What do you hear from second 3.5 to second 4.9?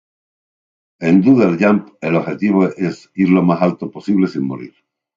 alto posible sin morir.